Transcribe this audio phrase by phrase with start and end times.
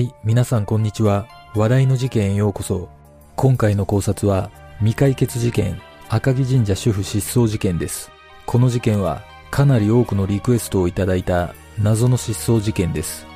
[0.00, 1.28] はい、皆さんこんにちは。
[1.54, 2.88] 話題の事件へようこそ。
[3.36, 5.78] 今回の考察は、未解決事件、
[6.08, 8.10] 赤城神社主婦失踪事件です。
[8.46, 13.26] この事件は、かなり多くのリクエストをいただいた謎の失踪事件です。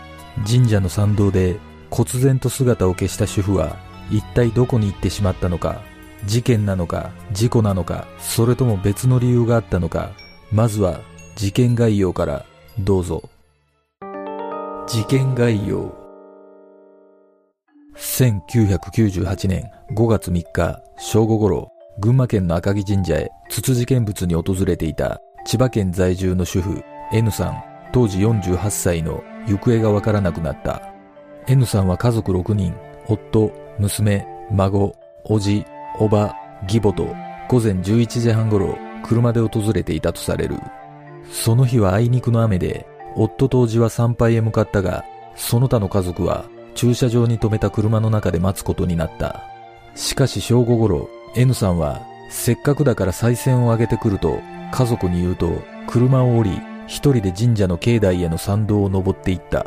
[0.50, 1.58] 神社の参道で、
[1.90, 3.76] 忽然と姿を消した主婦は、
[4.10, 5.82] 一体どこに行ってしまったのか、
[6.24, 10.12] 事件なのか、事故なのか、それとも別の理由があったのか、
[10.50, 11.02] まずは、
[11.36, 12.46] 事件概要から、
[12.78, 13.28] どうぞ。
[14.88, 16.03] 事件概要。
[17.96, 27.62] 1998年5月3日正午頃、群馬県の赤城神社へ筒事件物に訪れていた千葉県在住の主婦 N さん、
[27.92, 30.82] 当時48歳の行方がわからなくなった。
[31.46, 32.74] N さんは家族6人、
[33.06, 35.64] 夫、娘、孫、おじ、
[36.00, 37.04] おば、義母と
[37.48, 40.56] 午前11時半頃車で訪れていたとされる。
[41.30, 45.04] その日はあいにくの雨で、夫とおじは参拝へ向かったが、
[45.36, 46.44] その他の家族は
[46.74, 49.42] 駐車場に停めた車の中で待つことになった。
[49.94, 54.40] しかし正午頃、N さんは、せっかくだから再選を上げてくると、
[54.72, 59.66] 家族に言うと、車を降り、一人で神社の境内への参道を登っていった。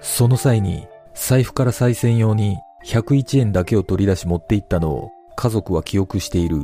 [0.00, 6.62] その際に、財布から再選用に101円だけを取り出し持って行ったのを家族は記憶している。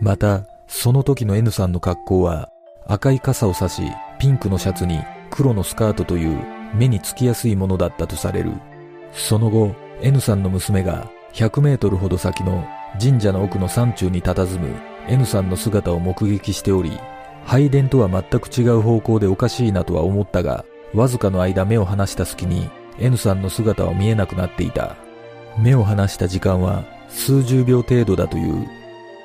[0.00, 2.50] また、その時の N さんの格好は、
[2.86, 3.82] 赤い傘を差し、
[4.18, 6.38] ピンクのシャツに黒のスカートという
[6.74, 8.52] 目につきやすいものだったとされる。
[9.16, 12.66] その後、N さんの娘が100メートルほど先の
[13.00, 14.74] 神社の奥の山中に佇む
[15.08, 16.98] N さんの姿を目撃しており、
[17.44, 20.64] 拝殿とは全く違う方向でおかしいなとは思ったが、
[20.94, 24.96] わずかの間目を離した隙に N さんの姿は見えなくなっていた。
[25.58, 28.66] 目を離した時間は数十秒程度だという。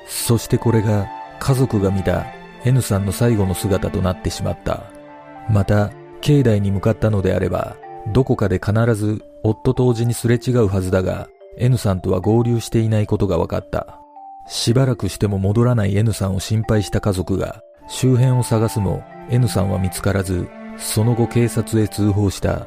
[0.06, 1.08] そしてこれが
[1.38, 2.26] 家族が見た
[2.64, 4.84] N さんの最後の姿となってしまった。
[5.50, 5.90] また、
[6.20, 7.76] 境内に向かったのであれば、
[8.12, 13.98] どこかで必ず夫とおじにすれ違うはずだが、N さんとは合流していないことが分かった。
[14.48, 20.48] しばらくしても戻らない N さんを心配した家族が周辺を探すも N さんは見つからず、
[20.78, 22.66] その後警察へ通報した。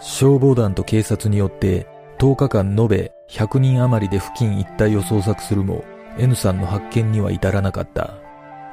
[0.00, 1.86] 消防団と警察によって
[2.18, 5.84] 10日間延べ100人余りで付近一帯を捜索するも
[6.18, 8.14] N さんの発見には至らなかった。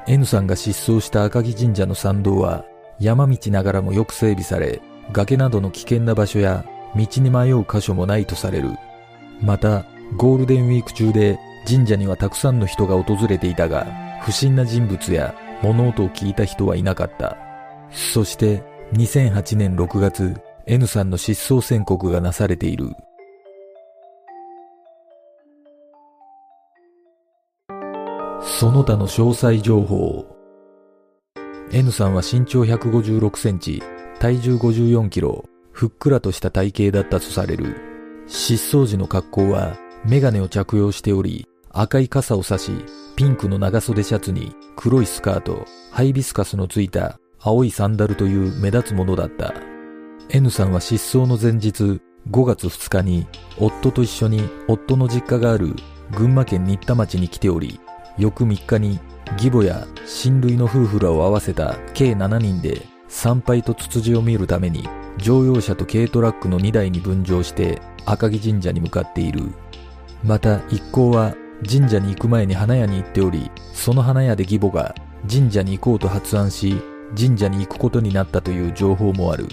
[0.08, 2.66] N さんが失踪した赤城神社の参道は
[3.00, 4.82] 山道ながらもよく整備され、
[5.12, 6.66] 崖などの危険な場所や
[6.96, 8.70] 道に迷う箇所もないとされる。
[9.42, 9.86] また、
[10.18, 13.86] ゴールデンウィーク中で神社にはたくさんの人が訪れていたが、
[14.22, 17.38] 不審な人物や物音を聞いた人はいなかった。
[17.92, 22.92] そして、2008年6月、N さんの失踪宣告がなされている。
[28.42, 30.26] その他の詳細情報。
[31.72, 33.82] N さんは身長156センチ、
[34.20, 35.44] 体重54キロ、
[35.74, 37.76] ふっくらとした体型だったとされる。
[38.28, 39.76] 失踪時の格好は、
[40.06, 42.72] メガネを着用しており、赤い傘を差し、
[43.16, 49.54] ピンクの長袖シャツに黒いスカート、ハイビスカスのついた青いサンダルという目立つものだった。
[50.30, 55.76] N さんは失踪の前日、5月2日に、夫と一緒に夫の実家がある
[56.16, 57.80] 群馬県新田町に来ており、
[58.18, 59.00] 翌3日に
[59.34, 69.54] 義母や親類の夫婦らを合わせた計7人で参拝とツツジを見るために乗用車と軽トラックの2台に分乗して赤城神社に向かっている。
[70.24, 71.36] また一行は
[71.70, 74.96] 神社に行く前に花屋に行っており、その花屋で義母が
[75.32, 76.82] 神社に行こうと発案し、
[77.16, 79.48] 神社に行くことになったという情報もある。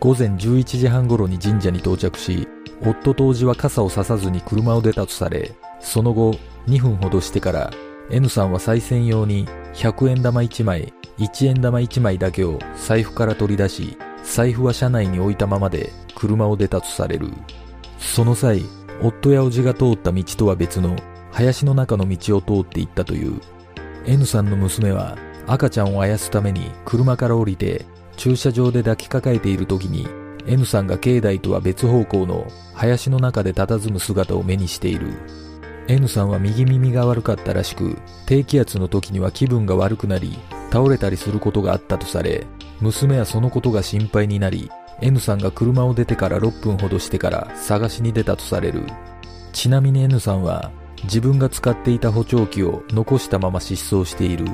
[0.00, 2.48] 午前11時半頃に神社に到着し、
[2.82, 6.34] 夫とおじは傘をささずに車を出たとされ、その後
[6.66, 7.70] 2分ほどしてから
[8.10, 17.30] N さんは再選用に100円玉1枚、1円玉1枚だけを財布から取り出し、財布は車内に置いたままで車を出たとされる。
[17.98, 18.62] その際、
[19.02, 20.96] 夫やおじが通った道とは別の
[21.32, 23.40] 林の中の道を通っていったという。
[24.06, 25.16] N さんの娘は
[25.46, 27.84] 赤ちゃんをあやすために車から降りて
[28.16, 30.06] 駐車場で抱きかかえている時に
[30.46, 35.12] N さんが境内とは別方向の林の中で佇む姿を目にしている。
[35.88, 37.96] N さんは右耳が悪かったらしく、
[38.26, 40.38] 低気圧の時には気分が悪くなり、
[40.70, 42.46] 倒れたりすることがあったとされ、
[42.82, 44.70] 娘はそのことが心配になり、
[45.00, 48.82] N さんが車を出てから6分ほどしてから探しに出たとされる。
[49.52, 50.70] ちなみに N さんは
[51.04, 54.44] 自分が使っていた補聴器を残したまま失踪している。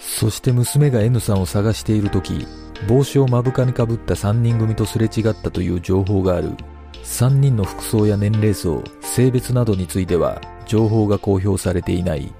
[0.00, 2.46] そして娘が N さんを探している時、
[2.86, 6.52] 帽子を目深にかぶった3人組とすれ違ったという情報がある。
[7.04, 12.32] 3人の服装や年齢層、性別などについては情報が公表されていない。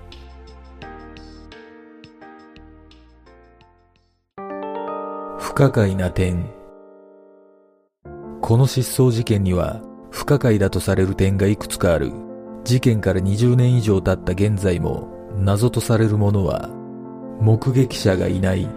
[5.39, 6.47] 不可解な点。
[8.43, 12.13] この失踪事件には不可解だとされる点がいくつかある。
[12.65, 15.09] 事件から20年以上経った現在も
[15.39, 16.69] 謎とされるものは
[17.41, 18.69] 目撃者がいない。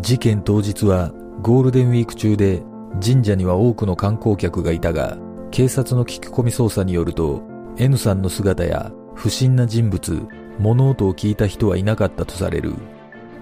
[0.00, 2.62] 事件当日はゴールデンウィーク中で
[3.02, 5.16] 神社には多くの観光客がいたが
[5.50, 10.26] 警察の聞き込み捜査によると N さんの姿や不審な人物、
[10.58, 12.74] 物音を聞いた人はいなかったとされる。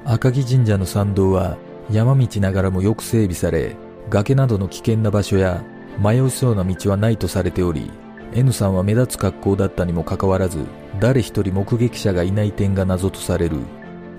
[0.05, 1.57] 赤城神社の参道は
[1.89, 3.77] 山道ながらもよく整備され、
[4.11, 5.63] 崖などの危険な場所や
[6.03, 7.93] 迷いそうな道はないとされており、
[8.33, 10.67] N さんは目立つ格好だったにもかかわらず、
[10.99, 13.59] 誰一人目撃者がいない点が謎とされる。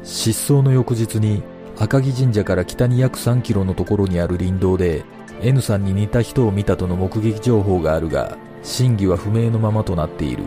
[0.03, 1.43] 失踪の翌日に
[1.77, 5.03] 赤城神社から北に約3キロのところにある林道で
[5.41, 10.43] N さんに似た人を見たとの目撃情報があるが、真偽は不明のままとなっている。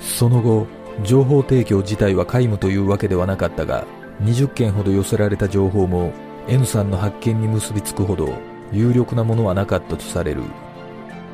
[0.00, 0.66] その後、
[1.04, 3.86] 情報提供自体は皆無というわけではなかったが、
[4.22, 6.12] 20件ほど寄せられた情報も
[6.48, 8.32] N さんの発見に結びつくほど
[8.72, 10.42] 有力なものはなかったとされる。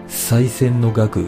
[0.09, 1.27] 再選の額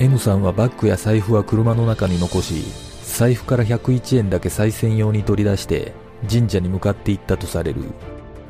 [0.00, 2.64] N さんはバッグや財布は車の中に残し、
[3.04, 5.92] 財布から101円だけ再選用に取り出して
[6.28, 7.82] 神社に向かっていったとされる。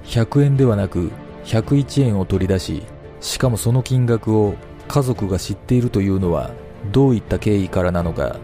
[0.05, 1.11] 100円ではなく
[1.45, 2.83] 101円を取り出し、
[3.25, 4.55] しかもその金額を
[4.87, 6.50] 家族が知っているというのは
[6.93, 8.37] どういった経緯からなのか。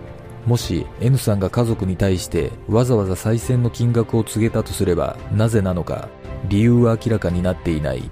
[0.46, 6.08] もし N さんが家族に対してわざわざ再選の金額を告げたとすればなぜなのか。
[6.48, 8.10] 理由は明らかになっていない。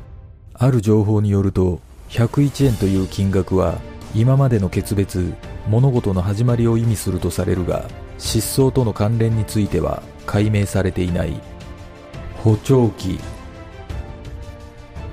[0.52, 1.80] ある情報によると
[2.10, 3.78] 101円という金額は
[4.14, 5.32] 今までの決別
[5.68, 7.88] 物事の始まりを意味するとされるが
[8.18, 11.40] 失踪との関連については解明されていない。
[12.44, 13.18] 補聴器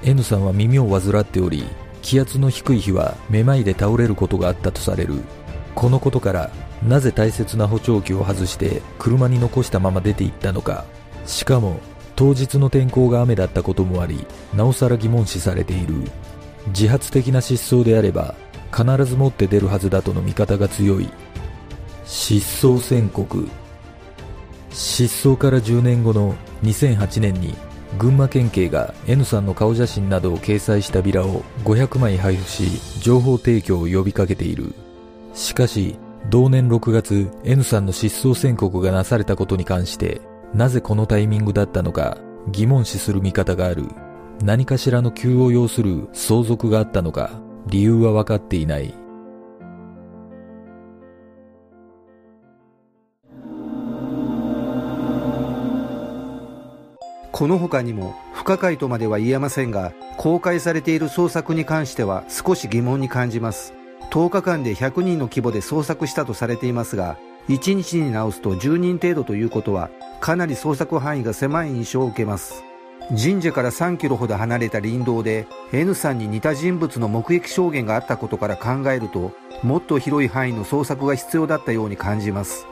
[0.05, 1.65] N さんは耳を患っており
[2.03, 5.15] 気圧の低い日はめまいで倒れることがあったとされる。
[5.73, 6.51] このことから
[6.87, 10.85] なぜ大切な補聴器を外して車に残したまま出て行ったのか。
[11.25, 11.79] しかも
[12.15, 15.95] 当日の天候が雨だったこともありなおさら疑問視されている。
[16.67, 18.35] 自発的な失踪であれば
[18.71, 21.09] 必ず持って出るはずだとの見方が強い。
[22.05, 23.49] 失踪宣告。
[24.69, 27.55] 失踪から10年後の2008年に
[27.97, 34.73] 群馬県警が N さんの顔写真などを掲載したビラを500枚配布し情報提供を呼びかけている。
[35.33, 35.97] しかし
[36.29, 40.21] 同年6月 N さんの失踪宣告がなされたことに関して
[40.53, 42.17] なぜこのタイミングだったのか
[42.51, 43.85] 疑問視する見方がある。
[44.43, 48.93] 何かしらの急を要する相続があったのか理由は分かっていない。
[57.37, 63.73] この他にも不可解とまでは言えませんが公開されている捜索に関しては少し疑問に感じます。
[64.09, 67.17] 10日間で100人の規模で捜索したとされていますが
[67.49, 69.89] 1日に直すと10人程度ということは
[70.21, 72.63] かなり捜索範囲が狭い印象を受けます。
[73.09, 82.65] 神社から3キロほど離れた林道で N さんに似た人物の目撃証言があったことから考えるともっと広い範囲の捜索が必要だったように感じます。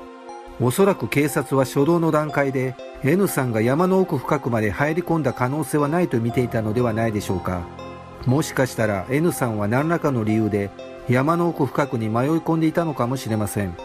[0.59, 7.63] おそらく警察は初動の段階で N さんが山の奥深くまで入り込んだ可能性はないと見ていたのではないでしょうか。
[8.25, 10.69] もしかしたら N さんは何らかの理由で
[11.09, 13.75] 山の奥深くに迷い込んでいたのかもしれません。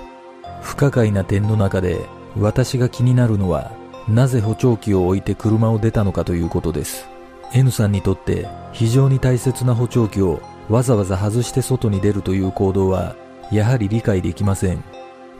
[0.60, 2.06] 不可解な点の中で
[2.36, 3.72] 私が気になるのは
[4.06, 7.08] なぜ補聴器を置いて車を出たのかということです。
[7.54, 13.16] N さんにとって非常に大切な補聴器をわざわざ外して外に出るという行動は
[13.50, 14.84] やはり理解できません。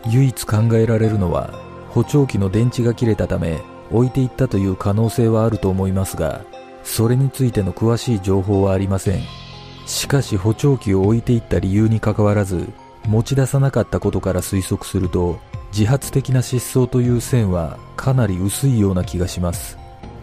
[0.06, 1.52] 唯一考えられるのは
[1.90, 6.44] 補聴器の電池が切れたため置いていったという可能性はあると思いますが
[6.84, 9.22] それについての詳しい情報はありません。
[9.86, 12.68] しかし補聴器を置いていった理由にかかわらず
[13.06, 15.38] 持ち出さなかったことから推測すると
[15.72, 19.78] 自発的な失踪という線はかなり薄いような気がします。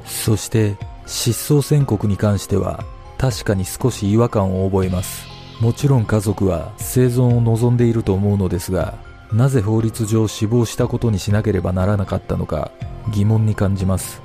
[0.06, 0.78] そして
[1.08, 2.84] 失踪宣告に関しては
[3.18, 5.26] 確かに少し違和感を覚えます。
[5.60, 8.96] もちろん家族は生存を望んでいると思うのですが
[9.32, 12.72] なぜ法律上死亡したことにしなければならなかったのか
[13.12, 14.22] 疑問に感じます。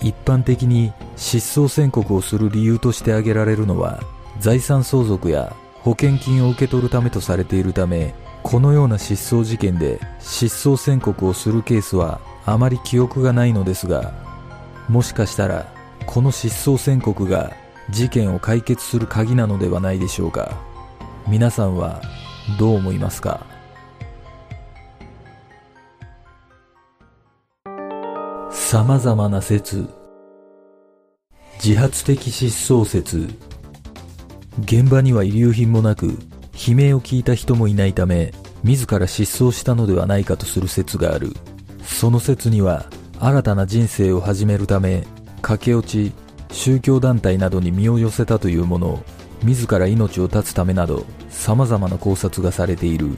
[0.00, 4.02] 一般的に失踪宣告をする理由として挙げられるのは
[4.38, 14.12] 財産相続や保険金を受け取るためとされているためこのような失踪事件で失踪宣告をするケースはあまり記憶がないのですが
[14.88, 15.66] もしかしたら
[16.04, 17.54] この失踪宣告が
[17.88, 20.60] 事件を解決する鍵なのではないでしょうか。
[21.26, 22.02] 皆さんは
[22.58, 23.55] どう思いますか？
[28.68, 29.88] 様々な説。
[31.64, 33.28] 自発的失踪説。
[34.64, 38.32] 現場には遺留品もなく悲鳴を聞いた人もいないため
[38.64, 41.32] 自ら失踪したのではないかとする説がある。
[41.84, 42.86] その説には
[43.20, 45.06] 新たな人生を始めるため
[45.42, 46.12] 駆け落ち
[46.50, 49.04] 宗教団体などに身を寄せたというもの
[49.44, 53.16] 自ら命を絶つためなど様々な考察がされている。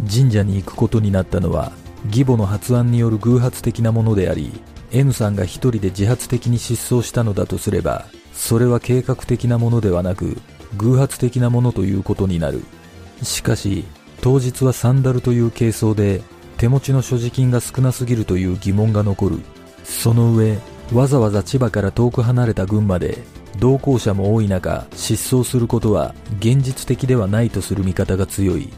[0.00, 1.72] 神社に行くことになったのは
[2.08, 4.52] 義母の発案による偶発的なものであり
[4.94, 10.36] N さんが一人で自発的に失踪したのだとすればそれは計画的なものではなく
[10.76, 12.62] 偶発的なものということになる。
[13.22, 13.84] しかし
[14.20, 16.22] 当日はサンダルという軽装で
[16.58, 19.40] 手持ちの所持金が少なすぎるという疑問が残る。
[19.82, 20.58] その上
[20.92, 23.18] わざわざ千葉から遠く離れた群馬で
[23.58, 28.72] 同行者も多い中失踪することは現実的ではないとする見方が強い。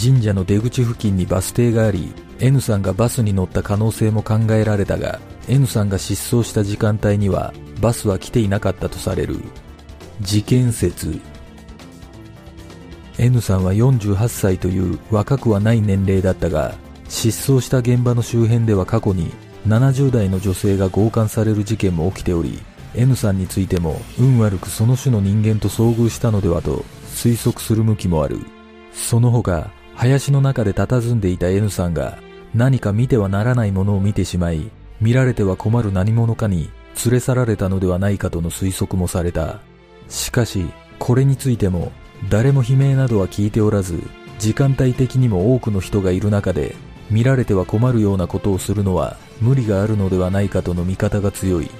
[0.00, 9.36] 神社の出口付近にバス停があり N さんがバスに乗った可能性も考えられたが N さんが失踪した時間帯にはバスは来ていなかったとされる。
[10.20, 11.20] 事件説。
[13.18, 16.74] N さんは48歳という若くはない年齢だったが
[17.08, 19.30] 失踪した現場の周辺では過去に
[19.66, 22.58] 70代の女性が強姦される事件も起きており
[22.94, 28.38] N さんについても運悪くその種の人間と遭遇したのではと推測する向きもある。
[28.92, 32.18] その他林の中で佇んでいた N さんが
[32.54, 36.70] 何か見てはならないものを見てしまい見られては困る何者かに
[37.04, 39.60] 連れ去られたのではないかとの推測もされた。
[40.08, 40.66] しかし
[40.98, 41.92] これについても
[42.28, 44.02] 誰も悲鳴などは聞いておらず
[44.38, 46.74] 時間帯的にも多くの人がいる中で
[47.10, 51.70] 見られては困るようなことをするのは無理があるのではないかとの見方が強い。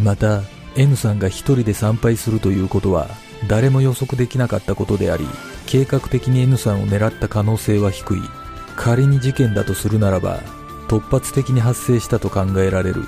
[0.00, 0.42] また
[0.76, 3.08] N さんが一人で参拝するということは
[3.48, 5.26] 誰も予測できなかったことであり
[5.66, 8.41] 計画的に N さんを狙った可能性は低い。
[8.76, 10.40] 仮に事件だとするならば
[10.88, 13.04] 突発的に発生したと考えられる。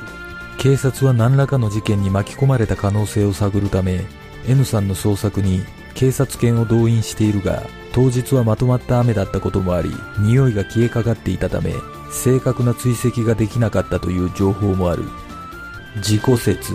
[0.58, 4.06] 警察は何らかの事件に巻き込まれた可能性を探るため
[4.46, 5.62] N さんの捜索に
[5.94, 11.74] 警察犬を動員しているが当日はまとまった雨だったこともあり匂いが消えかかっていたため
[12.10, 15.04] 正確な追跡ができなかったという情報もある。
[16.00, 16.72] 事故説。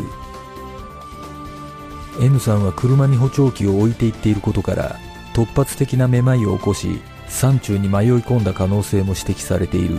[2.22, 4.98] N さんは車に補聴器を置いていっていることから
[5.34, 9.98] 突発的なめまいを起こし山中に迷い込んだ可能性も指摘されている。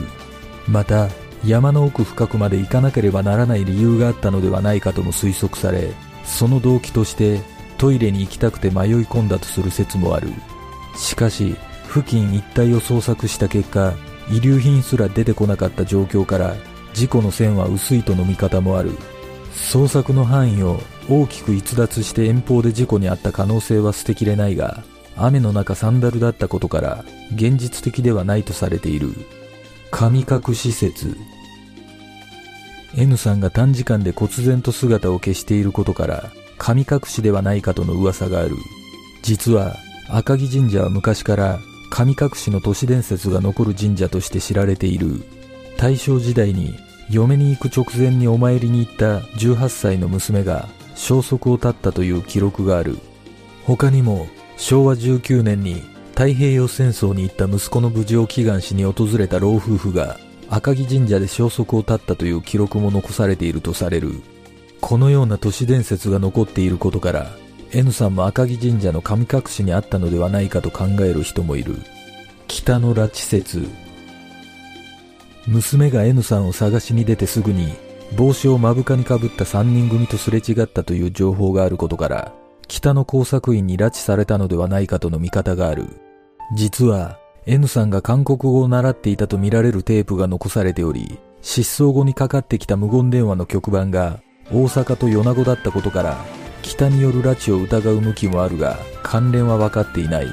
[0.69, 1.09] また
[1.45, 5.95] 山の奥深くまで行かなければならない理由があったのではないかとも推測され
[6.25, 7.41] その動機として
[7.79, 10.29] トイレに行きたくて迷い込んだとする説もある。
[10.97, 11.57] しかし
[11.89, 13.95] 付近一帯を捜索した結果
[14.31, 16.55] 遺留品すら出てこなかった状況から
[16.93, 18.93] 事故の線は薄いとの見方もある。
[19.53, 24.85] 捜索の範囲を大きく逸脱して遠方で事故に遭った可能性は捨てきれないが
[25.25, 29.13] 雨の中サンダルだったことから現実的ではないとされている。
[29.91, 31.17] 神隠し説。
[32.97, 38.57] N さんが短時間で忽然と姿を消していることから神隠しではないかとの噂がある。
[39.23, 39.77] 実は
[40.09, 41.61] 赤城神社は昔から
[41.91, 45.23] 神隠しの都市伝説が残る神社として知られている。
[45.77, 46.75] 大正時代に
[47.11, 52.99] 嫁に行く直前にお参りに行った18歳の娘が消息を絶ったという記録がある。
[53.65, 54.29] 他にも
[54.61, 60.19] 昭和19年に太平洋戦争に行った息子の無事を祈願しに訪れた老夫婦が
[60.51, 64.21] 赤城神社で消息を絶ったという記録も残されているとされる。
[64.83, 67.31] このような都市伝説が残っていることから
[67.73, 71.77] N さんも赤城神社の神隠しにあったのではないかと考える人もいる。
[72.47, 73.67] 北の拉致説。
[75.47, 77.73] 娘が N さんを探しに出てすぐに
[78.15, 82.35] 帽子を目深にかぶった3人組とすれ違ったという情報があることから
[82.71, 85.89] 北の工作員に拉致されたのではないかとの見方がある。
[86.55, 94.21] 実は N さんが韓国語を習っていたとみられるテープが残されており失踪後にかかってきた無言電話の局番が
[94.53, 96.25] 大阪と米子だったことから
[96.63, 100.29] 北による拉致を疑う向きもあるが関連は分かっていない。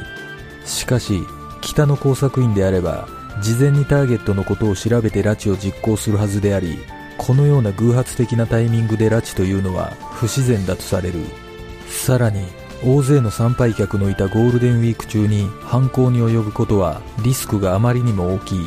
[0.64, 1.22] しかし
[1.62, 3.08] 北の工作員であれば
[3.42, 6.78] 事前にターゲットのことを調べて拉致を実行するはずであり
[7.18, 11.47] このような偶発的なタイミングで拉致というのは不自然だとされる。
[11.90, 12.46] さらに
[12.84, 18.60] 大勢の参拝客のいたゴールデンウィーク中に犯行に及ぶことはリスクがあまりにも大きい。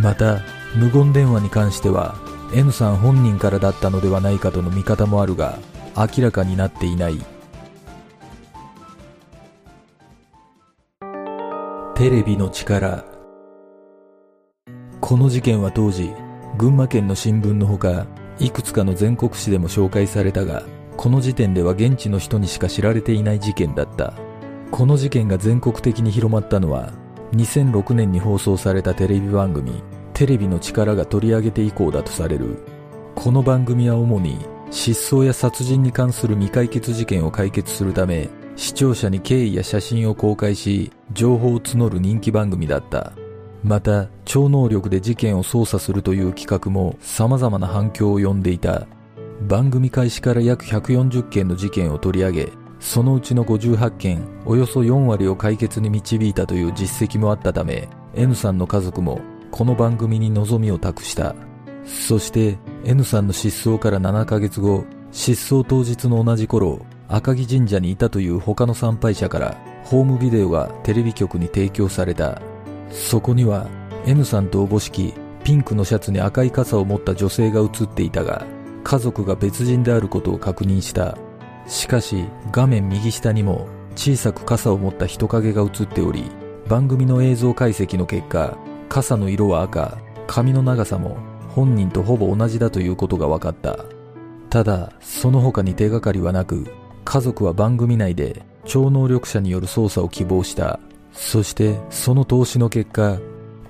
[0.00, 0.40] また
[0.76, 2.16] 無言電話に関しては
[2.52, 5.58] N さん本人からだったのではないかとの見方もあるが
[5.96, 7.18] 明らかになっていない。
[11.94, 13.04] テレビの力。
[15.00, 16.12] この事件は当時
[16.56, 18.06] 群馬県の新聞のほか
[18.38, 20.62] いくつかの全国紙でも紹介されたが
[20.98, 24.14] この時点では現地の人にしか知られていない事件だった。
[24.72, 26.92] この事件が全国的に広まったのは
[27.34, 29.80] 2006年に放送されたテレビ番組
[30.12, 32.58] テレビの力が取り上げて以降だとされる。
[33.14, 43.12] この番組は主に失踪や殺人に関する未解決事件を解決するため視聴者に経緯や写真を公開し情報を募る人気番組だった。
[43.62, 48.88] また超能力で事件を捜査するという企画も様々な反響を呼んでいた。
[49.48, 61.34] 番組開始から約140件の事件を取り上げ、そのうちの58件、およそ4割を解決に導いたという実績もあったため、N さんの家族もこの番組に望みを託した。
[61.86, 72.42] そして N さんの失踪から7ヶ月後、失踪当日の同じ頃、赤城神社にいたという他の参拝者からホームビデオがテレビ局に提供された。
[72.90, 73.66] そこには
[74.04, 78.44] N さんとおぼしきピンクのシャツに赤い傘を持った女性が映っていたが、
[78.84, 81.16] 家族が別人であることを確認した。
[81.66, 86.30] しかし画面右下にも小さく傘を持った人影が映っており、
[86.68, 88.56] 番組の映像解析の結果、
[88.88, 91.16] 傘の色は赤、髪の長さも
[91.48, 93.84] 本人とほぼ同じだということが分かった。
[94.50, 96.66] ただ、その他に手がかりはなく、
[97.04, 100.78] 家族は番組内で超能力者による捜査を希望した。
[101.12, 103.18] そしてその投資の結果、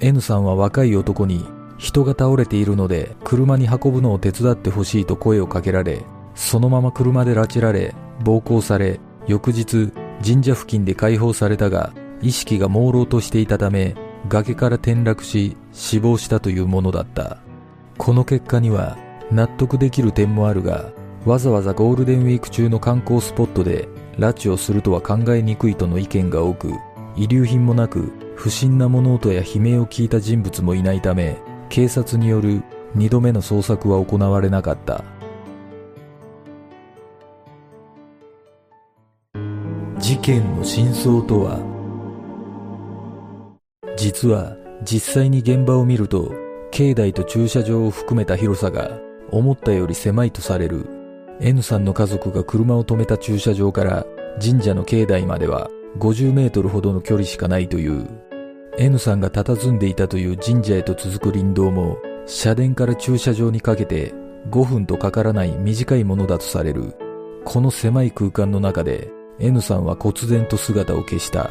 [0.00, 1.44] N さんは若い男に
[1.78, 6.04] 人が倒れているので車に運ぶのを手伝ってほしいと声をかけられ、
[6.34, 9.92] そのまま車で拉致られ、暴行され、翌日
[10.24, 13.94] 神社付近で解放されたが、意識が朦朧としていたため、
[14.28, 17.38] 崖から転落し死亡したというものだった。
[17.96, 18.96] この結果には
[19.30, 20.90] 納得できる点もあるが、
[21.24, 26.72] わざわざゴールデンウィーク中の観光スポットで拉致をするとは考えにくいとの意見が多く、
[27.16, 32.62] 遺留品もなく不審な物音や悲鳴を聞いた人物もいないため、警察による
[32.96, 35.04] 2度目の捜索は行われなかった。
[39.98, 41.60] 事件の真相とは？
[43.96, 46.32] 実は実際に現場を見ると
[46.70, 48.98] 境内と駐車場を含めた広さが
[49.30, 50.86] 思ったより狭いとされる。
[51.40, 54.06] N さんの家族が車を止めた駐車場から
[54.42, 58.27] 神社の境内までは50メートルほどの距離しかないという。
[58.80, 64.14] N さんが佇んでいたという神社へと続く林道も、社殿から駐車場にかけて
[64.50, 66.94] 5分とかからない短いものだとされる。
[67.44, 69.10] この狭い空間の中で
[69.40, 71.50] N さんは忽然と姿を消した。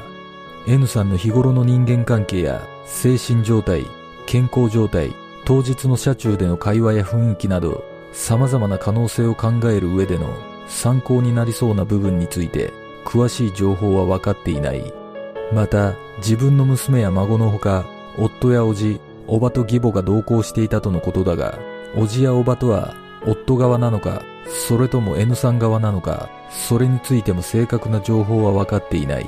[0.70, 3.86] N さんの日頃の人間関係や精神状態、
[4.26, 5.12] 健康状態、
[5.44, 10.30] 当日の車中での会話や雰囲気など様々な可能性を考える上での
[10.70, 12.72] 参考になりそうな部分について
[13.06, 15.07] 詳しい情報は分かっていない。
[15.54, 17.86] また、自分の娘や孫のほか、
[18.18, 21.58] 夫や叔父、叔母と義母が同行していたとのことだが、
[21.96, 22.94] 叔父や叔母とは、
[23.26, 29.26] 夫側なのか、それとも N さん側なのか、それについても正確な情報は分かっていない。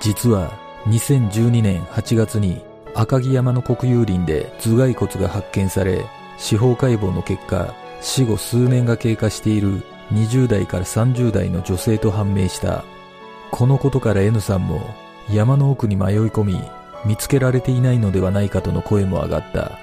[0.00, 0.50] 実は、
[0.86, 2.62] 2012年8月に
[2.94, 6.04] 赤城山の国有林で頭蓋骨が発見され、
[6.38, 12.84] 司法解剖の結果、死後数年が経過している20代から30代の女性と判明した。
[13.50, 14.94] このことから N さんも
[15.28, 16.60] 山の奥に迷い込み、
[17.04, 19.78] 見つけられていないのではないかとの声も上がった。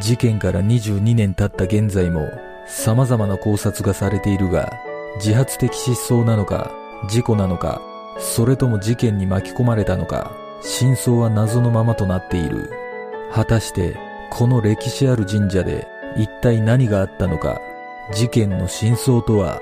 [0.00, 2.28] 事件から22年経った現在も
[2.66, 4.72] 様々な考察がされているが、
[5.16, 6.70] 自発的失踪なのか、
[7.08, 7.80] 事故なのか、
[8.18, 12.70] それとも事件に巻き込まれたのか、真相は謎のままとなっている。
[13.32, 13.96] 果たして、
[14.30, 17.60] この歴史ある神社で一体何があったのか、
[18.12, 19.60] 事件の真相とは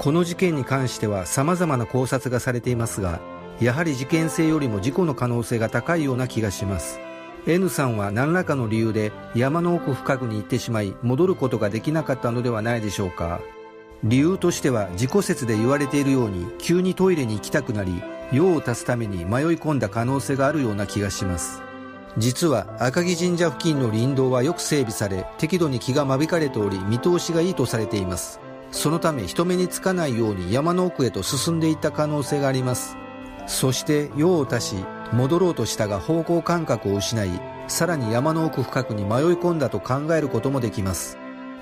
[0.00, 3.20] この事件に関しては様々な考察がされていますが、
[3.60, 6.98] やはり事件性よりも事故の可能性が高いような気がします。
[7.46, 13.42] N さんは何らかの理由で山の奥深くに行ってしまい戻ることができなかったのではないでしょうか。
[14.02, 21.60] 理由としては自己説で言われているように急にトイレに行きたくなり用を足すために迷い込んだ可能性があるような気がします。
[22.16, 28.40] 実は赤城神社付近の林道はよく整備され適度に木が間引かれており見通しがいいとされています。
[28.70, 32.96] そのため人目につかないように山の奥へと進んでいった可能性があります。
[33.46, 41.18] そして用を足し戻ろうとしたが方向感覚を失いさらに山の奥深くに迷い込んだと考えることもできます。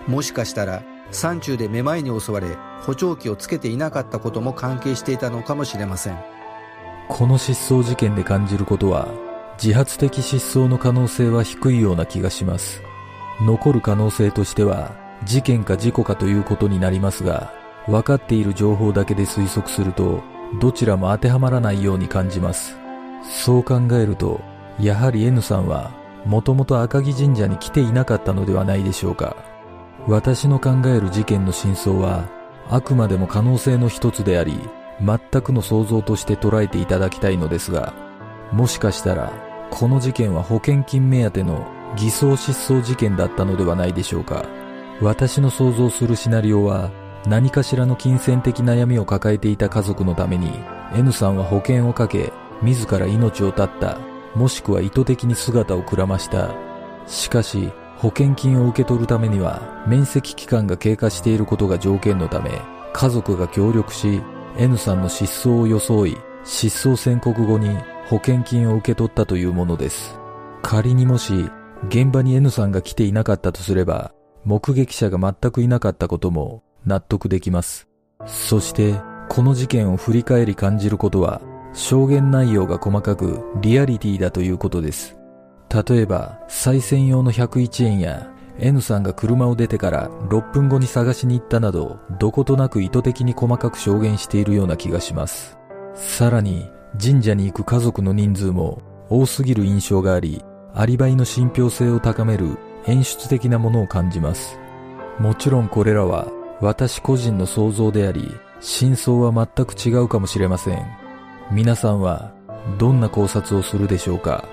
[0.06, 6.18] もしかしたら山中でめまいに襲われ補聴器をつけていなかったことも関係していたのかもしれません。
[7.08, 9.08] この失踪事件で感じることは
[9.62, 12.82] 自発的失踪の可能性は低いような気がします。
[13.40, 17.52] 残る可能性としては事件か事故かということになりますが、
[17.86, 20.22] 分かっている情報だけで推測すると、
[20.60, 22.76] どちらも当てはまらないように感じます。
[23.22, 24.40] そう考えると、
[24.78, 25.90] やはり N さんは、
[26.24, 29.36] もともと赤城神社に来ていなかったのではないでしょうか。
[30.06, 32.24] 私の考える事件の真相は、
[32.70, 34.58] あくまでも可能性の一つであり、
[35.00, 37.94] 全くの想像として捉えていただきたいのですが、
[38.52, 39.32] もしかしたら、
[39.70, 44.44] この事件は保険金目当ての偽装失踪事件だったのではないでしょうか。
[45.00, 46.90] 私の想像するシナリオは
[47.26, 50.52] 何かしらの金銭的悩みを抱えていた家族のために
[50.94, 52.32] N さんは保険をかけ
[52.62, 53.98] 自ら命を絶った
[54.34, 56.54] もしくは意図的に姿をくらました。
[57.06, 62.50] しかし、保険金を受け取るためには、面積期間が経過していることが条件のため、
[62.92, 64.22] 家族が協力し、
[64.56, 70.20] N さんの失踪を装い、失踪宣告後に保険金を受け取ったというものです。
[70.62, 71.50] 仮にもし、
[71.88, 74.12] 現場に N さんが来ていなかったとすれば、
[74.44, 77.88] 目撃者が全くいなかったことも納得できます。
[78.26, 78.94] そして、
[79.28, 81.40] この事件を振り返り感じることは、
[81.72, 85.16] 証言内容が細かくリアリティだということです。
[85.72, 95.58] 例えば、再選用の101円や N さんが車を出てから6分後に探しに行ったなど、どことなく意図的に細かく証言しているような気がします。
[95.94, 96.70] さらに、
[97.00, 100.42] 神社に行く家族の人数も多すぎる印象があり、
[100.74, 104.58] アリバイの信憑性を高める演出的なものを感じます。
[105.18, 106.26] もちろんこれらは
[106.62, 110.86] 私個人の想像であり、真相は全く違うかもしれません。
[111.50, 112.32] 皆さんは
[112.78, 114.48] どんな考察をするでしょうか？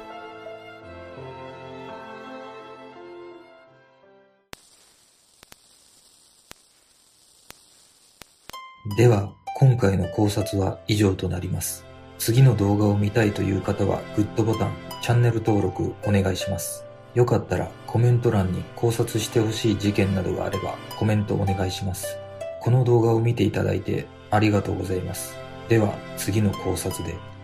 [8.98, 11.86] では、今回の考察は以上となります。
[12.18, 16.85] 次の動画を見たいという方はグッドボタン、チャンネル登録お願いします。
[17.16, 22.18] よかったらコメント欄に考察してほしい事件などがあればコメントお願いします。
[22.62, 25.36] この動画を見ていただいてありがとうございます。
[25.70, 27.35] では次の考察で。